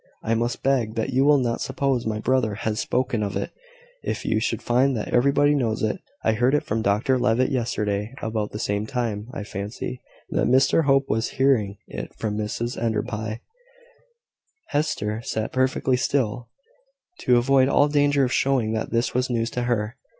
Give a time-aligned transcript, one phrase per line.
[0.23, 3.51] I must beg that you will not suppose my brother has spoken of it,
[4.01, 5.99] if you should find that everybody knows it.
[6.23, 10.01] I heard it from Dr Levitt yesterday, about the same time, I fancy,
[10.31, 13.41] that Mr Hope was hearing it from Mrs Enderby."
[14.69, 16.47] Hester sat perfectly still,
[17.19, 19.97] to avoid all danger of showing that this was news to her.